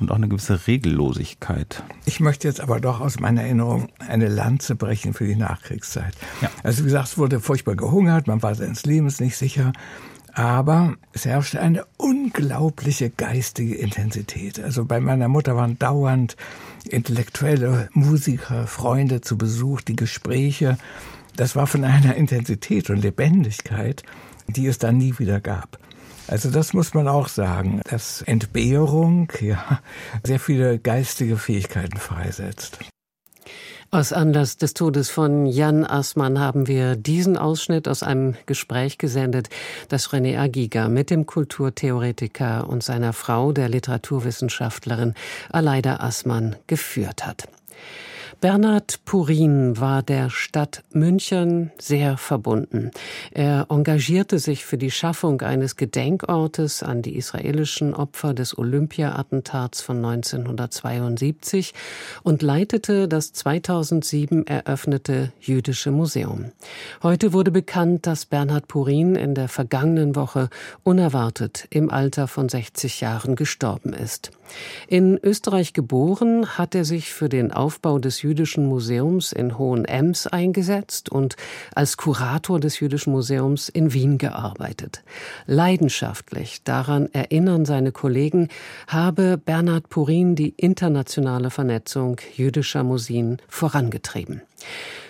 und 0.00 0.10
auch 0.10 0.16
eine 0.16 0.28
gewisse 0.28 0.66
Regellosigkeit. 0.66 1.82
Ich 2.04 2.20
möchte 2.20 2.48
jetzt 2.48 2.60
aber 2.60 2.80
doch 2.80 3.00
aus 3.00 3.20
meiner 3.20 3.42
Erinnerung 3.42 3.88
eine 3.98 4.28
Lanze 4.28 4.74
brechen 4.74 5.14
für 5.14 5.26
die 5.26 5.36
Nachkriegszeit. 5.36 6.14
Ja. 6.40 6.50
Also 6.62 6.80
wie 6.80 6.84
gesagt, 6.84 7.08
es 7.08 7.18
wurde 7.18 7.40
furchtbar 7.40 7.76
gehungert, 7.76 8.26
man 8.26 8.42
war 8.42 8.54
seines 8.54 8.84
Lebens 8.84 9.20
nicht 9.20 9.36
sicher. 9.36 9.72
Aber 10.34 10.94
es 11.12 11.26
herrschte 11.26 11.60
eine 11.60 11.84
unglaubliche 11.98 13.10
geistige 13.10 13.74
Intensität. 13.74 14.58
Also 14.58 14.84
bei 14.86 14.98
meiner 14.98 15.28
Mutter 15.28 15.56
waren 15.56 15.78
dauernd 15.78 16.36
intellektuelle 16.88 17.88
Musiker, 17.92 18.66
Freunde 18.66 19.20
zu 19.20 19.36
Besuch, 19.36 19.82
die 19.82 19.96
Gespräche. 19.96 20.78
Das 21.36 21.54
war 21.54 21.66
von 21.66 21.84
einer 21.84 22.14
Intensität 22.14 22.88
und 22.88 23.02
Lebendigkeit, 23.02 24.02
die 24.46 24.66
es 24.66 24.78
dann 24.78 24.96
nie 24.96 25.18
wieder 25.18 25.40
gab. 25.40 25.78
Also 26.28 26.50
das 26.50 26.72
muss 26.72 26.94
man 26.94 27.08
auch 27.08 27.28
sagen, 27.28 27.82
dass 27.90 28.22
Entbehrung 28.22 29.30
ja 29.40 29.80
sehr 30.24 30.40
viele 30.40 30.78
geistige 30.78 31.36
Fähigkeiten 31.36 31.98
freisetzt. 31.98 32.78
Aus 33.94 34.14
Anlass 34.14 34.56
des 34.56 34.72
Todes 34.72 35.10
von 35.10 35.44
Jan 35.44 35.84
Assmann 35.84 36.40
haben 36.40 36.66
wir 36.66 36.96
diesen 36.96 37.36
Ausschnitt 37.36 37.86
aus 37.88 38.02
einem 38.02 38.36
Gespräch 38.46 38.96
gesendet, 38.96 39.50
das 39.90 40.08
René 40.08 40.38
Agiga 40.38 40.88
mit 40.88 41.10
dem 41.10 41.26
Kulturtheoretiker 41.26 42.70
und 42.70 42.82
seiner 42.82 43.12
Frau, 43.12 43.52
der 43.52 43.68
Literaturwissenschaftlerin 43.68 45.12
Aleida 45.50 45.96
Assmann, 45.96 46.56
geführt 46.66 47.26
hat. 47.26 47.48
Bernhard 48.40 49.04
Purin 49.04 49.78
war 49.78 50.02
der 50.02 50.30
Stadt 50.30 50.82
München 50.92 51.70
sehr 51.78 52.16
verbunden. 52.16 52.90
Er 53.30 53.66
engagierte 53.68 54.38
sich 54.38 54.64
für 54.64 54.78
die 54.78 54.90
Schaffung 54.90 55.42
eines 55.42 55.76
Gedenkortes 55.76 56.82
an 56.82 57.02
die 57.02 57.16
israelischen 57.16 57.94
Opfer 57.94 58.34
des 58.34 58.56
Olympia-Attentats 58.56 59.82
von 59.82 60.04
1972 60.04 61.74
und 62.22 62.42
leitete 62.42 63.06
das 63.06 63.32
2007 63.32 64.46
eröffnete 64.46 65.32
Jüdische 65.40 65.90
Museum. 65.90 66.52
Heute 67.02 67.32
wurde 67.32 67.50
bekannt, 67.50 68.06
dass 68.06 68.26
Bernhard 68.26 68.66
Purin 68.66 69.14
in 69.14 69.34
der 69.34 69.48
vergangenen 69.48 70.16
Woche 70.16 70.48
unerwartet 70.82 71.66
im 71.70 71.90
Alter 71.90 72.26
von 72.26 72.48
60 72.48 73.00
Jahren 73.00 73.36
gestorben 73.36 73.92
ist. 73.92 74.30
In 74.86 75.18
Österreich 75.22 75.72
geboren, 75.72 76.58
hat 76.58 76.74
er 76.74 76.84
sich 76.84 77.12
für 77.12 77.28
den 77.28 77.52
Aufbau 77.52 77.98
des 77.98 78.22
Jüdischen 78.22 78.66
Museums 78.66 79.32
in 79.32 79.58
Hohenems 79.58 80.26
eingesetzt 80.26 81.08
und 81.08 81.36
als 81.74 81.96
Kurator 81.96 82.60
des 82.60 82.80
Jüdischen 82.80 83.12
Museums 83.12 83.68
in 83.68 83.92
Wien 83.92 84.18
gearbeitet. 84.18 85.02
Leidenschaftlich, 85.46 86.62
daran 86.64 87.08
erinnern 87.12 87.64
seine 87.64 87.92
Kollegen, 87.92 88.48
habe 88.86 89.38
Bernhard 89.38 89.88
Purin 89.88 90.34
die 90.34 90.54
internationale 90.56 91.50
Vernetzung 91.50 92.16
jüdischer 92.34 92.82
Museen 92.82 93.38
vorangetrieben. 93.48 94.42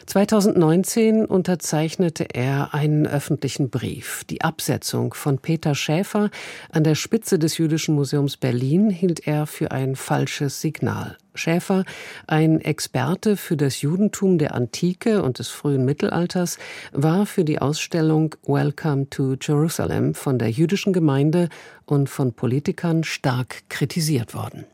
2019 0.07 1.25
unterzeichnete 1.25 2.25
er 2.35 2.75
einen 2.75 3.07
öffentlichen 3.07 3.71
Brief. 3.71 4.25
Die 4.25 4.43
Absetzung 4.43 5.15
von 5.15 5.39
Peter 5.39 5.75
Schäfer 5.75 6.31
an 6.71 6.85
der 6.85 6.95
Spitze 6.95 7.39
des 7.39 7.59
Jüdischen 7.59 7.95
Museums 7.95 8.37
Berlin 8.37 8.91
hielt 8.91 9.27
er 9.27 9.47
für 9.47 9.71
ein 9.71 9.97
falsches 9.97 10.61
Signal. 10.61 11.17
Schäfer, 11.35 11.85
ein 12.27 12.61
Experte 12.61 13.37
für 13.37 13.57
das 13.57 13.81
Judentum 13.81 14.39
der 14.39 14.55
Antike 14.55 15.23
und 15.23 15.39
des 15.39 15.49
frühen 15.49 15.85
Mittelalters, 15.85 16.59
war 16.93 17.25
für 17.25 17.45
die 17.45 17.61
Ausstellung 17.61 18.35
Welcome 18.47 19.09
to 19.09 19.37
Jerusalem 19.41 20.15
von 20.15 20.39
der 20.39 20.51
jüdischen 20.51 20.93
Gemeinde 20.93 21.49
und 21.87 22.11
von 22.11 22.35
Politikern 22.35 23.05
stark 23.05 23.63
kritisiert 23.69 24.35
worden. 24.35 24.67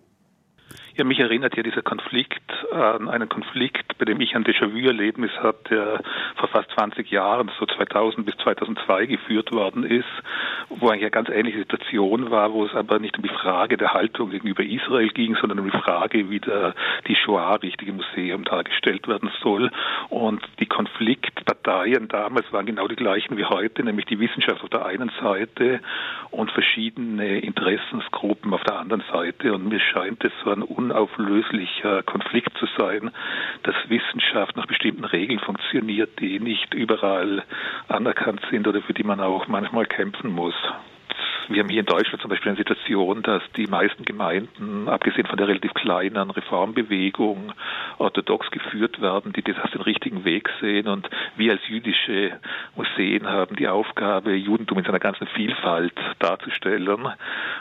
Ja, 0.99 1.05
mich 1.05 1.21
erinnert 1.21 1.57
ja 1.57 1.63
dieser 1.63 1.83
Konflikt 1.83 2.43
an 2.73 3.09
einen 3.09 3.29
Konflikt, 3.29 3.97
bei 3.99 4.05
dem 4.05 4.21
ich 4.21 4.35
ein 4.35 4.43
Déjà-vu-Erlebnis 4.43 5.31
habe, 5.41 5.59
der 5.71 6.01
vor 6.35 6.49
fast 6.49 6.73
20 6.73 7.09
Jahren, 7.09 7.53
so 7.57 7.67
2000 7.67 8.27
bis 8.27 8.37
2002 8.39 9.07
geführt 9.07 9.53
worden 9.53 9.85
ist, 9.85 10.09
wo 10.69 10.89
eigentlich 10.89 11.03
eine 11.03 11.11
ganz 11.13 11.29
ähnliche 11.29 11.59
Situation 11.59 12.33
war, 12.33 12.53
wo 12.53 12.65
es 12.65 12.75
aber 12.75 12.99
nicht 12.99 13.17
um 13.17 13.23
die 13.23 13.29
Frage 13.29 13.77
der 13.77 13.95
Haltung 13.95 14.31
gegenüber 14.31 14.65
Israel 14.65 15.09
ging, 15.11 15.37
sondern 15.37 15.61
um 15.61 15.71
die 15.71 15.79
Frage, 15.79 16.31
wie 16.31 16.41
der, 16.41 16.75
die 17.07 17.15
Shoah 17.15 17.55
richtig 17.63 17.87
im 17.87 17.99
Museum 17.99 18.43
dargestellt 18.43 19.07
werden 19.07 19.31
soll. 19.41 19.71
Und 20.09 20.43
die 20.59 20.67
Konfliktparteien 20.67 22.09
damals 22.09 22.53
waren 22.53 22.67
genau 22.67 22.89
die 22.89 22.97
gleichen 22.97 23.37
wie 23.37 23.45
heute, 23.45 23.85
nämlich 23.85 24.07
die 24.07 24.19
Wissenschaft 24.19 24.65
auf 24.65 24.71
der 24.71 24.85
einen 24.85 25.13
Seite 25.23 25.81
und 26.33 26.51
verschiedene 26.51 27.39
Interessensgruppen 27.39 28.53
auf 28.53 28.65
der 28.65 28.81
anderen 28.81 29.05
Seite. 29.13 29.55
Und 29.55 29.69
mir 29.69 29.81
scheint 29.81 30.25
es 30.25 30.33
so 30.43 30.51
ein 30.51 30.63
unauflöslicher 30.89 32.03
Konflikt 32.03 32.57
zu 32.59 32.67
sein, 32.79 33.11
dass 33.63 33.75
Wissenschaft 33.89 34.57
nach 34.57 34.67
bestimmten 34.67 35.05
Regeln 35.05 35.39
funktioniert, 35.41 36.19
die 36.21 36.41
nicht 36.41 36.75
überall 36.75 37.43
anerkannt 37.89 38.41
sind 38.51 38.67
oder 38.67 38.81
für 38.83 38.95
die 38.95 39.05
man 39.05 39.21
auch 39.21 39.49
manchmal 39.49 39.87
kämpfen 39.87 40.31
muss 40.31 40.55
wir 41.49 41.63
haben 41.63 41.71
hier 41.71 41.81
in 41.81 41.87
Deutschland 41.87 42.21
zum 42.21 42.31
Beispiel 42.31 42.51
eine 42.51 42.59
Situation, 42.59 43.23
dass 43.23 43.43
die 43.57 43.67
meisten 43.67 44.05
Gemeinden, 44.05 44.89
abgesehen 44.89 45.27
von 45.27 45.37
der 45.37 45.49
relativ 45.49 45.73
kleinen 45.75 46.31
Reformbewegung, 46.31 47.53
orthodox 47.99 48.51
geführt 48.51 49.01
werden, 49.01 49.33
die 49.33 49.43
das 49.43 49.57
als 49.59 49.73
den 49.73 49.81
richtigen 49.81 50.25
Weg 50.25 50.49
sehen. 50.61 50.89
Und 50.89 51.09
wir 51.37 51.53
als 51.53 51.67
jüdische 51.67 52.39
Museen 52.77 53.27
haben 53.27 53.57
die 53.57 53.69
Aufgabe, 53.69 54.35
Judentum 54.35 54.79
in 54.79 54.85
seiner 54.85 54.99
ganzen 54.99 55.27
Vielfalt 55.29 55.95
darzustellen. 56.19 57.09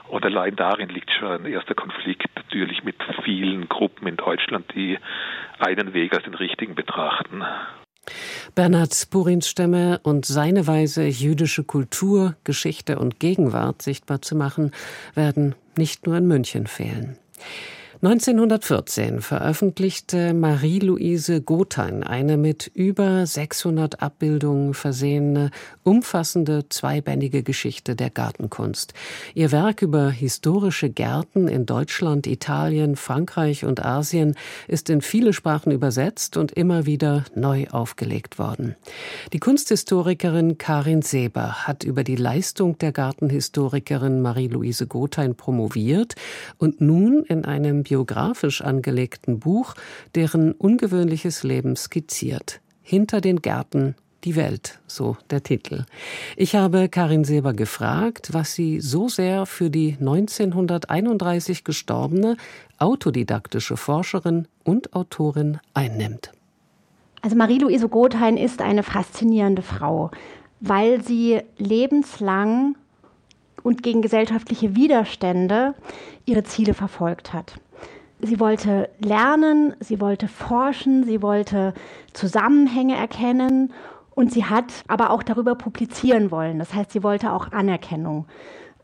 Und 0.08 0.25
allein 0.25 0.56
darin 0.56 0.89
liegt 0.89 1.12
schon 1.12 1.32
ein 1.32 1.46
erster 1.46 1.75
Konflikt 1.75 2.29
natürlich 2.36 2.84
mit 2.84 2.96
vielen 3.24 3.70
Gruppen 3.70 4.08
in 4.08 4.17
Deutschland, 4.17 4.65
die 4.75 4.98
einen 5.60 5.94
Weg 5.94 6.13
als 6.13 6.24
den 6.24 6.36
richtigen 6.36 6.75
betrachten. 6.75 7.44
Bernhard 8.56 9.10
Purins 9.10 9.48
Stimme 9.48 10.00
und 10.04 10.26
seine 10.26 10.68
Weise, 10.68 11.06
jüdische 11.06 11.64
Kultur, 11.64 12.36
Geschichte 12.44 13.00
und 13.00 13.20
Gegenwart 13.20 13.82
sichtbar 13.82 14.22
zu 14.22 14.36
machen, 14.36 14.72
werden 15.16 15.56
nicht 15.76 16.06
nur 16.08 16.18
in 16.18 16.28
München 16.28 16.68
fehlen. 16.68 17.18
1914 18.00 19.22
veröffentlichte 19.22 20.36
Marie-Louise 20.36 21.42
Gothein 21.42 22.04
eine 22.04 22.38
mit 22.38 22.70
über 22.75 23.25
600 23.25 24.04
Abbildungen 24.04 24.75
versehene, 24.75 25.50
umfassende 25.82 26.70
zweibändige 26.70 27.42
Geschichte 27.42 27.96
der 27.96 28.12
Gartenkunst. 28.12 28.94
Ihr 29.34 29.51
Werk 29.51 29.82
über 29.82 30.12
historische 30.12 30.92
Gärten 30.92 31.48
in 31.48 31.66
Deutschland, 31.66 32.27
Italien, 32.27 32.98
Frankreich 32.98 33.66
und 33.66 33.84
Asien 33.84 34.36
ist 34.68 34.92
in 34.92 35.01
viele 35.01 35.34
Sprachen 35.34 35.72
übersetzt 35.72 36.38
und 36.38 36.51
immer 36.51 36.86
wieder 36.86 37.25
neu 37.34 37.66
aufgelegt 37.72 38.38
worden. 38.38 38.75
Die 39.34 39.39
Kunsthistorikerin 39.39 40.60
Karin 40.60 41.01
Seber 41.01 41.66
hat 41.66 41.84
über 41.84 42.04
die 42.04 42.16
Leistung 42.16 42.77
der 42.77 42.92
Gartenhistorikerin 42.92 44.22
Marie-Louise 44.22 44.86
Gothein 44.86 45.34
promoviert 45.34 46.13
und 46.60 46.80
nun 46.80 47.24
in 47.24 47.44
einem 47.44 47.87
biografisch 47.88 48.62
angelegten 48.62 49.39
Buch 49.39 49.74
deren 50.15 50.51
ungewöhnliches 50.51 51.44
Leben 51.44 51.75
skizziert. 51.75 52.62
Hinter 52.82 53.22
den 53.22 53.41
Gärten 53.41 53.96
die 54.24 54.36
Welt, 54.36 54.79
so 54.88 55.15
der 55.29 55.44
Titel. 55.44 55.86
Ich 56.36 56.56
habe 56.56 56.89
Karin 56.89 57.24
Seber 57.24 57.53
gefragt, 57.53 58.29
was 58.34 58.53
sie 58.53 58.82
so 58.82 59.08
sehr 59.08 59.46
für 59.46 59.70
die 59.70 59.96
1931 60.00 61.63
gestorbene 61.63 62.36
autodidaktische 62.77 63.77
Forscherin 63.77 64.48
und 64.63 64.94
Autorin 64.94 65.60
einnimmt. 65.74 66.32
Also 67.22 67.36
Marie-Louise 67.36 67.88
Gothein 67.89 68.38
ist 68.38 68.62
eine 68.62 68.84
faszinierende 68.84 69.62
Frau, 69.62 70.12
weil 70.60 71.03
sie 71.03 71.41
lebenslang 71.58 72.75
und 73.63 73.84
gegen 73.84 74.01
gesellschaftliche 74.01 74.75
Widerstände 74.75 75.74
ihre 76.25 76.44
Ziele 76.44 76.74
verfolgt 76.74 77.34
hat. 77.34 77.60
Sie 78.20 78.40
wollte 78.40 78.90
lernen, 79.00 79.76
sie 79.80 80.02
wollte 80.02 80.28
forschen, 80.28 81.04
sie 81.04 81.22
wollte 81.22 81.74
Zusammenhänge 82.14 82.96
erkennen 82.96 83.74
und 84.16 84.32
sie 84.32 84.46
hat 84.46 84.84
aber 84.88 85.12
auch 85.12 85.22
darüber 85.22 85.54
publizieren 85.54 86.32
wollen. 86.32 86.58
Das 86.58 86.74
heißt, 86.74 86.92
sie 86.92 87.04
wollte 87.04 87.32
auch 87.32 87.52
Anerkennung. 87.52 88.26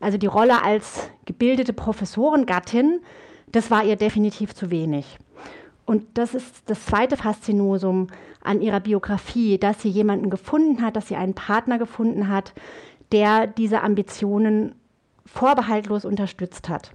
Also 0.00 0.18
die 0.18 0.28
Rolle 0.28 0.62
als 0.62 1.10
gebildete 1.24 1.72
Professorengattin, 1.72 3.00
das 3.50 3.70
war 3.70 3.84
ihr 3.84 3.96
definitiv 3.96 4.54
zu 4.54 4.70
wenig. 4.70 5.18
Und 5.86 6.18
das 6.18 6.34
ist 6.34 6.62
das 6.66 6.86
zweite 6.86 7.16
Faszinosum 7.16 8.06
an 8.42 8.60
ihrer 8.60 8.80
Biografie, 8.80 9.58
dass 9.58 9.82
sie 9.82 9.88
jemanden 9.88 10.30
gefunden 10.30 10.82
hat, 10.82 10.96
dass 10.96 11.08
sie 11.08 11.16
einen 11.16 11.34
Partner 11.34 11.78
gefunden 11.78 12.28
hat, 12.28 12.52
der 13.12 13.46
diese 13.46 13.82
Ambitionen 13.82 14.74
vorbehaltlos 15.26 16.04
unterstützt 16.04 16.68
hat. 16.68 16.92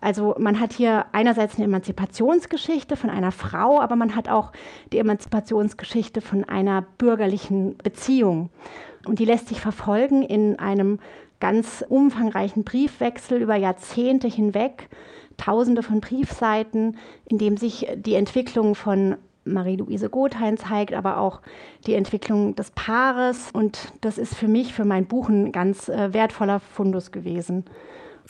Also 0.00 0.36
man 0.38 0.60
hat 0.60 0.72
hier 0.72 1.06
einerseits 1.12 1.56
eine 1.56 1.64
Emanzipationsgeschichte 1.64 2.96
von 2.96 3.10
einer 3.10 3.32
Frau, 3.32 3.80
aber 3.80 3.96
man 3.96 4.14
hat 4.14 4.28
auch 4.28 4.52
die 4.92 4.98
Emanzipationsgeschichte 4.98 6.20
von 6.20 6.44
einer 6.44 6.82
bürgerlichen 6.98 7.76
Beziehung. 7.78 8.50
Und 9.06 9.18
die 9.18 9.24
lässt 9.24 9.48
sich 9.48 9.60
verfolgen 9.60 10.22
in 10.22 10.58
einem 10.58 11.00
ganz 11.40 11.84
umfangreichen 11.88 12.64
Briefwechsel 12.64 13.40
über 13.40 13.56
Jahrzehnte 13.56 14.28
hinweg 14.28 14.88
tausende 15.36 15.82
von 15.82 16.00
Briefseiten, 16.00 16.98
in 17.24 17.38
dem 17.38 17.56
sich 17.56 17.86
die 17.94 18.14
Entwicklung 18.14 18.74
von 18.74 19.16
Marie-Louise 19.44 20.10
Gothein 20.10 20.58
zeigt, 20.58 20.92
aber 20.92 21.18
auch 21.18 21.40
die 21.86 21.94
Entwicklung 21.94 22.54
des 22.54 22.70
Paares. 22.72 23.50
Und 23.52 23.92
das 24.02 24.18
ist 24.18 24.34
für 24.34 24.48
mich, 24.48 24.74
für 24.74 24.84
mein 24.84 25.06
Buch, 25.06 25.28
ein 25.28 25.52
ganz 25.52 25.88
äh, 25.88 26.12
wertvoller 26.12 26.60
Fundus 26.60 27.12
gewesen. 27.12 27.64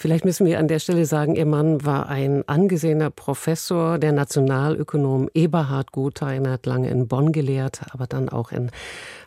Vielleicht 0.01 0.25
müssen 0.25 0.47
wir 0.47 0.61
an 0.61 0.69
der 0.69 0.79
Stelle 0.79 1.07
sagen, 1.07 1.35
Ihr 1.35 1.45
Mann 1.45 1.85
war 1.85 2.09
ein 2.09 2.45
angesehener 2.47 3.11
Professor, 3.11 3.99
der 3.99 4.13
Nationalökonom 4.13 5.29
Eberhard 5.35 5.91
Gothein 5.91 6.49
hat 6.49 6.67
lange 6.67 6.89
in 6.89 7.09
Bonn 7.09 7.33
gelehrt, 7.33 7.81
aber 7.91 8.07
dann 8.07 8.29
auch 8.29 8.53
in 8.53 8.71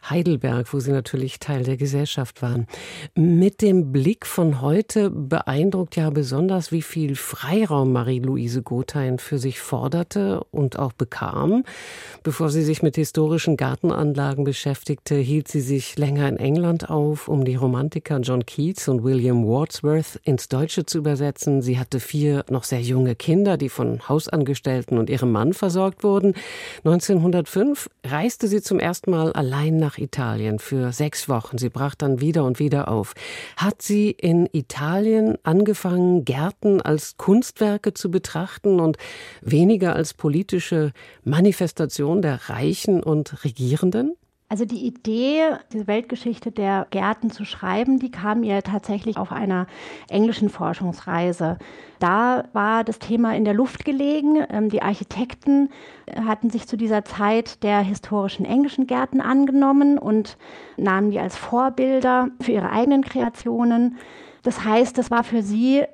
Heidelberg, 0.09 0.73
wo 0.73 0.79
Sie 0.79 0.91
natürlich 0.91 1.39
Teil 1.39 1.63
der 1.63 1.77
Gesellschaft 1.77 2.41
waren. 2.41 2.67
Mit 3.15 3.61
dem 3.61 3.91
Blick 3.91 4.25
von 4.25 4.61
heute 4.61 5.09
beeindruckt 5.09 5.95
ja 5.95 6.09
besonders, 6.09 6.71
wie 6.71 6.81
viel 6.81 7.15
Freiraum 7.15 7.91
Marie-Louise 7.91 8.61
Gothein 8.61 9.19
für 9.19 9.37
sich 9.37 9.59
forderte 9.59 10.43
und 10.51 10.79
auch 10.79 10.93
bekam. 10.93 11.63
Bevor 12.23 12.49
sie 12.49 12.63
sich 12.63 12.83
mit 12.83 12.95
historischen 12.95 13.57
Gartenanlagen 13.57 14.43
beschäftigte, 14.43 15.15
hielt 15.15 15.47
sie 15.47 15.61
sich 15.61 15.97
länger 15.97 16.27
in 16.27 16.37
England 16.37 16.89
auf, 16.89 17.27
um 17.27 17.45
die 17.45 17.55
Romantiker 17.55 18.19
John 18.19 18.45
Keats 18.45 18.87
und 18.87 19.03
William 19.03 19.45
Wordsworth 19.45 20.19
ins 20.23 20.49
Deutsche 20.49 20.85
zu 20.85 20.99
übersetzen. 20.99 21.61
Sie 21.61 21.79
hatte 21.79 21.99
vier 21.99 22.45
noch 22.49 22.63
sehr 22.63 22.81
junge 22.81 23.15
Kinder, 23.15 23.57
die 23.57 23.69
von 23.69 24.07
Hausangestellten 24.07 24.97
und 24.97 25.09
ihrem 25.09 25.31
Mann 25.31 25.53
versorgt 25.53 26.03
wurden. 26.03 26.33
1905 26.83 27.89
reiste 28.05 28.47
sie 28.47 28.61
zum 28.61 28.79
ersten 28.79 29.11
Mal 29.11 29.33
allein 29.33 29.77
nach 29.77 29.90
nach 29.91 29.97
Italien 29.97 30.59
für 30.59 30.93
sechs 30.93 31.27
Wochen. 31.27 31.57
Sie 31.57 31.69
brach 31.69 31.95
dann 31.95 32.21
wieder 32.21 32.45
und 32.45 32.59
wieder 32.59 32.87
auf. 32.87 33.13
Hat 33.57 33.81
sie 33.81 34.11
in 34.11 34.47
Italien 34.53 35.37
angefangen, 35.43 36.23
Gärten 36.23 36.81
als 36.81 37.17
Kunstwerke 37.17 37.93
zu 37.93 38.09
betrachten 38.09 38.79
und 38.79 38.97
weniger 39.41 39.93
als 39.93 40.13
politische 40.13 40.93
Manifestation 41.25 42.21
der 42.21 42.49
Reichen 42.49 43.03
und 43.03 43.43
Regierenden? 43.43 44.15
Also 44.51 44.65
die 44.65 44.85
Idee, 44.85 45.43
diese 45.71 45.87
Weltgeschichte 45.87 46.51
der 46.51 46.85
Gärten 46.89 47.31
zu 47.31 47.45
schreiben, 47.45 47.99
die 47.99 48.11
kam 48.11 48.43
ihr 48.43 48.61
tatsächlich 48.63 49.15
auf 49.15 49.31
einer 49.31 49.65
englischen 50.09 50.49
Forschungsreise. 50.49 51.57
Da 51.99 52.43
war 52.51 52.83
das 52.83 52.99
Thema 52.99 53.33
in 53.33 53.45
der 53.45 53.53
Luft 53.53 53.85
gelegen. 53.85 54.45
Ähm, 54.49 54.67
die 54.67 54.81
Architekten 54.81 55.69
hatten 56.27 56.49
sich 56.49 56.67
zu 56.67 56.75
dieser 56.75 57.05
Zeit 57.05 57.63
der 57.63 57.79
historischen 57.79 58.43
englischen 58.43 58.87
Gärten 58.87 59.21
angenommen 59.21 59.97
und 59.97 60.35
nahmen 60.75 61.11
die 61.11 61.19
als 61.19 61.37
Vorbilder 61.37 62.27
für 62.41 62.51
ihre 62.51 62.71
eigenen 62.71 63.05
Kreationen. 63.05 63.99
Das 64.43 64.65
heißt, 64.65 64.97
es 64.97 65.09
war 65.11 65.23
für 65.23 65.43
sie 65.43 65.85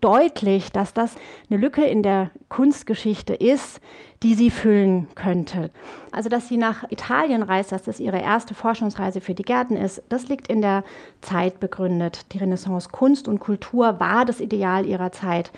deutlich, 0.00 0.70
dass 0.72 0.94
das 0.94 1.14
eine 1.50 1.58
Lücke 1.58 1.84
in 1.84 2.02
der 2.02 2.30
Kunstgeschichte 2.48 3.34
ist, 3.34 3.80
die 4.22 4.34
sie 4.34 4.50
füllen 4.50 5.08
könnte. 5.14 5.70
Also, 6.10 6.28
dass 6.28 6.48
sie 6.48 6.56
nach 6.56 6.90
Italien 6.90 7.42
reist, 7.42 7.70
dass 7.70 7.84
das 7.84 8.00
ihre 8.00 8.20
erste 8.20 8.54
Forschungsreise 8.54 9.20
für 9.20 9.34
die 9.34 9.44
Gärten 9.44 9.76
ist, 9.76 10.02
das 10.08 10.28
liegt 10.28 10.48
in 10.48 10.60
der 10.60 10.82
Zeit 11.20 11.60
begründet. 11.60 12.32
Die 12.32 12.38
Renaissance 12.38 12.88
Kunst 12.90 13.28
und 13.28 13.38
Kultur 13.38 14.00
war 14.00 14.24
das 14.24 14.40
Ideal 14.40 14.86
ihrer 14.86 15.12
Zeit. 15.12 15.52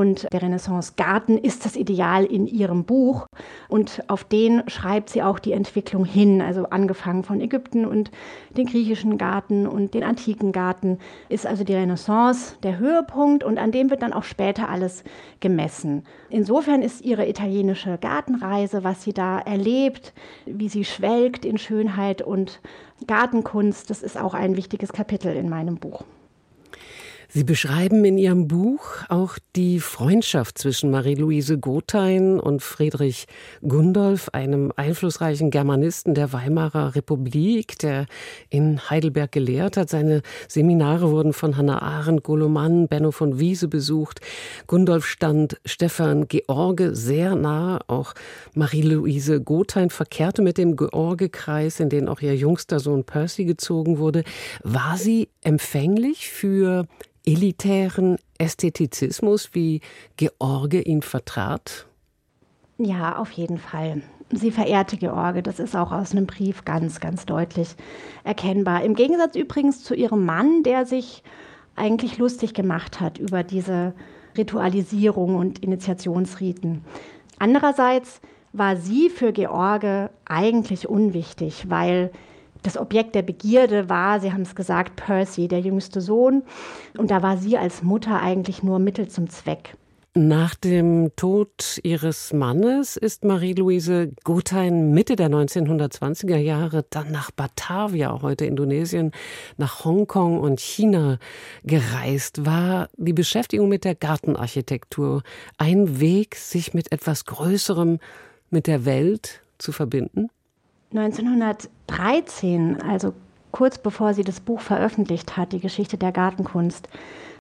Und 0.00 0.26
der 0.32 0.40
Renaissance-Garten 0.40 1.36
ist 1.36 1.66
das 1.66 1.76
Ideal 1.76 2.24
in 2.24 2.46
ihrem 2.46 2.84
Buch. 2.84 3.26
Und 3.68 4.02
auf 4.08 4.24
den 4.24 4.62
schreibt 4.66 5.10
sie 5.10 5.22
auch 5.22 5.38
die 5.38 5.52
Entwicklung 5.52 6.06
hin. 6.06 6.40
Also 6.40 6.64
angefangen 6.64 7.22
von 7.22 7.38
Ägypten 7.42 7.84
und 7.84 8.10
den 8.56 8.64
griechischen 8.64 9.18
Garten 9.18 9.66
und 9.66 9.92
den 9.92 10.02
antiken 10.02 10.52
Garten 10.52 11.00
ist 11.28 11.46
also 11.46 11.64
die 11.64 11.74
Renaissance 11.74 12.54
der 12.62 12.78
Höhepunkt 12.78 13.44
und 13.44 13.58
an 13.58 13.72
dem 13.72 13.90
wird 13.90 14.00
dann 14.00 14.14
auch 14.14 14.24
später 14.24 14.70
alles 14.70 15.04
gemessen. 15.40 16.04
Insofern 16.30 16.80
ist 16.80 17.02
ihre 17.02 17.28
italienische 17.28 17.98
Gartenreise, 18.00 18.82
was 18.84 19.02
sie 19.02 19.12
da 19.12 19.38
erlebt, 19.38 20.14
wie 20.46 20.70
sie 20.70 20.86
schwelgt 20.86 21.44
in 21.44 21.58
Schönheit 21.58 22.22
und 22.22 22.62
Gartenkunst, 23.06 23.90
das 23.90 24.02
ist 24.02 24.18
auch 24.18 24.32
ein 24.32 24.56
wichtiges 24.56 24.94
Kapitel 24.94 25.36
in 25.36 25.50
meinem 25.50 25.76
Buch. 25.76 26.04
Sie 27.32 27.44
beschreiben 27.44 28.04
in 28.04 28.18
Ihrem 28.18 28.48
Buch 28.48 29.04
auch 29.08 29.38
die 29.54 29.78
Freundschaft 29.78 30.58
zwischen 30.58 30.90
Marie-Louise 30.90 31.58
Gothein 31.58 32.40
und 32.40 32.60
Friedrich 32.60 33.26
Gundolf, 33.62 34.30
einem 34.30 34.72
einflussreichen 34.74 35.52
Germanisten 35.52 36.14
der 36.14 36.32
Weimarer 36.32 36.96
Republik, 36.96 37.78
der 37.78 38.06
in 38.48 38.90
Heidelberg 38.90 39.30
gelehrt 39.30 39.76
hat. 39.76 39.90
Seine 39.90 40.22
Seminare 40.48 41.12
wurden 41.12 41.32
von 41.32 41.56
Hannah 41.56 41.80
Arendt, 41.80 42.24
Goloman, 42.24 42.88
Benno 42.88 43.12
von 43.12 43.38
Wiese 43.38 43.68
besucht. 43.68 44.20
Gundolf 44.66 45.06
stand 45.06 45.60
Stefan 45.64 46.26
George 46.26 46.96
sehr 46.96 47.36
nah. 47.36 47.78
Auch 47.86 48.12
Marie-Louise 48.54 49.40
Gothein 49.40 49.90
verkehrte 49.90 50.42
mit 50.42 50.58
dem 50.58 50.74
George-Kreis, 50.74 51.78
in 51.78 51.90
den 51.90 52.08
auch 52.08 52.22
ihr 52.22 52.34
jüngster 52.34 52.80
Sohn 52.80 53.04
Percy 53.04 53.44
gezogen 53.44 53.98
wurde. 53.98 54.24
War 54.64 54.96
sie 54.96 55.28
empfänglich 55.42 56.28
für 56.28 56.88
elitären 57.32 58.16
Ästhetizismus, 58.38 59.50
wie 59.52 59.80
George 60.16 60.80
ihn 60.82 61.02
vertrat? 61.02 61.86
Ja, 62.78 63.18
auf 63.18 63.30
jeden 63.32 63.58
Fall. 63.58 64.02
Sie 64.32 64.50
verehrte 64.50 64.96
George, 64.96 65.42
das 65.42 65.58
ist 65.58 65.76
auch 65.76 65.92
aus 65.92 66.12
einem 66.12 66.26
Brief 66.26 66.64
ganz, 66.64 67.00
ganz 67.00 67.26
deutlich 67.26 67.74
erkennbar. 68.24 68.84
Im 68.84 68.94
Gegensatz 68.94 69.36
übrigens 69.36 69.82
zu 69.82 69.94
ihrem 69.94 70.24
Mann, 70.24 70.62
der 70.62 70.86
sich 70.86 71.22
eigentlich 71.76 72.18
lustig 72.18 72.54
gemacht 72.54 73.00
hat 73.00 73.18
über 73.18 73.42
diese 73.42 73.92
Ritualisierung 74.36 75.34
und 75.34 75.58
Initiationsriten. 75.58 76.84
Andererseits 77.38 78.20
war 78.52 78.76
sie 78.76 79.10
für 79.10 79.32
George 79.32 80.10
eigentlich 80.24 80.88
unwichtig, 80.88 81.68
weil 81.68 82.10
das 82.62 82.76
Objekt 82.76 83.14
der 83.14 83.22
Begierde 83.22 83.88
war, 83.88 84.20
Sie 84.20 84.32
haben 84.32 84.42
es 84.42 84.54
gesagt, 84.54 84.96
Percy, 84.96 85.48
der 85.48 85.60
jüngste 85.60 86.00
Sohn. 86.00 86.42
Und 86.96 87.10
da 87.10 87.22
war 87.22 87.36
sie 87.36 87.56
als 87.56 87.82
Mutter 87.82 88.20
eigentlich 88.20 88.62
nur 88.62 88.78
Mittel 88.78 89.08
zum 89.08 89.28
Zweck. 89.28 89.74
Nach 90.12 90.56
dem 90.56 91.12
Tod 91.14 91.78
ihres 91.84 92.32
Mannes 92.32 92.96
ist 92.96 93.24
Marie-Louise 93.24 94.10
Gothein 94.24 94.90
Mitte 94.90 95.14
der 95.14 95.30
1920er 95.30 96.36
Jahre 96.36 96.84
dann 96.90 97.12
nach 97.12 97.30
Batavia, 97.30 98.20
heute 98.20 98.44
Indonesien, 98.44 99.12
nach 99.56 99.84
Hongkong 99.84 100.40
und 100.40 100.58
China 100.58 101.20
gereist. 101.62 102.44
War 102.44 102.88
die 102.96 103.12
Beschäftigung 103.12 103.68
mit 103.68 103.84
der 103.84 103.94
Gartenarchitektur 103.94 105.22
ein 105.58 106.00
Weg, 106.00 106.34
sich 106.34 106.74
mit 106.74 106.90
etwas 106.90 107.24
Größerem, 107.24 108.00
mit 108.50 108.66
der 108.66 108.84
Welt 108.84 109.42
zu 109.58 109.70
verbinden? 109.70 110.28
1913, 110.92 112.82
also 112.82 113.12
kurz 113.52 113.78
bevor 113.78 114.14
sie 114.14 114.24
das 114.24 114.40
Buch 114.40 114.60
veröffentlicht 114.60 115.36
hat, 115.36 115.52
die 115.52 115.60
Geschichte 115.60 115.96
der 115.98 116.12
Gartenkunst, 116.12 116.88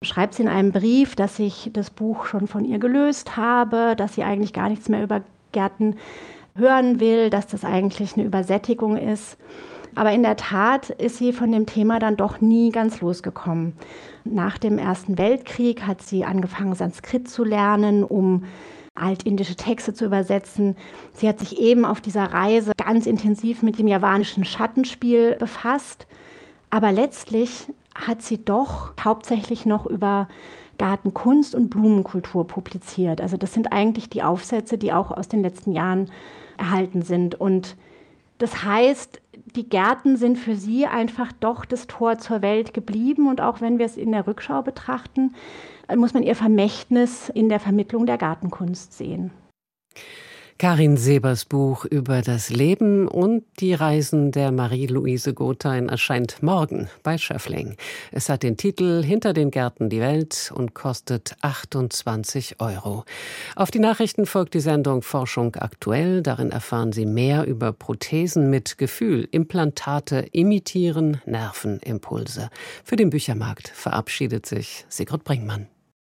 schreibt 0.03 0.33
sie 0.33 0.43
in 0.43 0.49
einem 0.49 0.71
Brief, 0.71 1.15
dass 1.15 1.39
ich 1.39 1.69
das 1.73 1.89
Buch 1.89 2.25
schon 2.25 2.47
von 2.47 2.65
ihr 2.65 2.79
gelöst 2.79 3.37
habe, 3.37 3.95
dass 3.95 4.15
sie 4.15 4.23
eigentlich 4.23 4.53
gar 4.53 4.69
nichts 4.69 4.89
mehr 4.89 5.03
über 5.03 5.21
Gärten 5.51 5.95
hören 6.55 6.99
will, 6.99 7.29
dass 7.29 7.47
das 7.47 7.63
eigentlich 7.63 8.15
eine 8.15 8.25
Übersättigung 8.25 8.97
ist. 8.97 9.37
Aber 9.95 10.11
in 10.11 10.23
der 10.23 10.35
Tat 10.35 10.89
ist 10.91 11.17
sie 11.17 11.33
von 11.33 11.51
dem 11.51 11.65
Thema 11.65 11.99
dann 11.99 12.17
doch 12.17 12.41
nie 12.41 12.71
ganz 12.71 13.01
losgekommen. 13.01 13.73
Nach 14.25 14.57
dem 14.57 14.77
Ersten 14.77 15.17
Weltkrieg 15.17 15.87
hat 15.87 16.01
sie 16.01 16.25
angefangen, 16.25 16.75
Sanskrit 16.75 17.27
zu 17.29 17.43
lernen, 17.43 18.03
um 18.03 18.43
altindische 18.97 19.55
Texte 19.55 19.93
zu 19.93 20.05
übersetzen. 20.05 20.75
Sie 21.13 21.27
hat 21.27 21.39
sich 21.39 21.59
eben 21.59 21.85
auf 21.85 22.01
dieser 22.01 22.25
Reise 22.25 22.71
ganz 22.77 23.05
intensiv 23.05 23.61
mit 23.61 23.79
dem 23.79 23.87
javanischen 23.87 24.45
Schattenspiel 24.45 25.35
befasst. 25.35 26.07
Aber 26.69 26.91
letztlich 26.91 27.67
hat 27.95 28.21
sie 28.21 28.43
doch 28.43 28.93
hauptsächlich 29.03 29.65
noch 29.65 29.85
über 29.85 30.27
Gartenkunst 30.77 31.55
und 31.55 31.69
Blumenkultur 31.69 32.45
publiziert. 32.45 33.21
Also 33.21 33.37
das 33.37 33.53
sind 33.53 33.71
eigentlich 33.71 34.09
die 34.09 34.23
Aufsätze, 34.23 34.77
die 34.77 34.93
auch 34.93 35.11
aus 35.11 35.27
den 35.27 35.41
letzten 35.41 35.71
Jahren 35.71 36.11
erhalten 36.57 37.01
sind. 37.01 37.39
Und 37.39 37.75
das 38.37 38.63
heißt, 38.63 39.21
die 39.55 39.67
Gärten 39.67 40.17
sind 40.17 40.37
für 40.37 40.55
sie 40.55 40.85
einfach 40.85 41.31
doch 41.39 41.65
das 41.65 41.87
Tor 41.87 42.19
zur 42.19 42.41
Welt 42.41 42.73
geblieben. 42.73 43.27
Und 43.27 43.41
auch 43.41 43.61
wenn 43.61 43.79
wir 43.79 43.85
es 43.85 43.97
in 43.97 44.11
der 44.11 44.27
Rückschau 44.27 44.61
betrachten, 44.61 45.33
muss 45.95 46.13
man 46.13 46.23
ihr 46.23 46.35
Vermächtnis 46.35 47.29
in 47.29 47.49
der 47.49 47.59
Vermittlung 47.59 48.05
der 48.05 48.17
Gartenkunst 48.17 48.93
sehen. 48.93 49.31
Karin 50.59 50.97
Sebers 50.97 51.45
Buch 51.45 51.85
über 51.85 52.23
das 52.23 52.49
Leben 52.49 53.07
und 53.07 53.43
die 53.59 53.75
Reisen 53.75 54.31
der 54.31 54.51
Marie-Louise 54.51 55.35
Gothein 55.35 55.87
erscheint 55.87 56.41
morgen 56.41 56.89
bei 57.03 57.19
Schöffling. 57.19 57.75
Es 58.11 58.27
hat 58.27 58.41
den 58.41 58.57
Titel 58.57 59.03
Hinter 59.03 59.33
den 59.33 59.51
Gärten 59.51 59.87
die 59.89 59.99
Welt 59.99 60.51
und 60.55 60.73
kostet 60.73 61.35
28 61.41 62.59
Euro. 62.59 63.05
Auf 63.55 63.69
die 63.69 63.77
Nachrichten 63.77 64.25
folgt 64.25 64.55
die 64.55 64.59
Sendung 64.59 65.03
Forschung 65.03 65.55
aktuell. 65.57 66.23
Darin 66.23 66.49
erfahren 66.49 66.91
Sie 66.91 67.05
mehr 67.05 67.45
über 67.45 67.71
Prothesen 67.71 68.49
mit 68.49 68.79
Gefühl, 68.79 69.27
Implantate 69.29 70.25
imitieren 70.31 71.21
Nervenimpulse. 71.27 72.49
Für 72.83 72.95
den 72.95 73.11
Büchermarkt 73.11 73.67
verabschiedet 73.67 74.47
sich 74.47 74.85
Sigrid 74.89 75.23
Bringmann. 75.23 75.67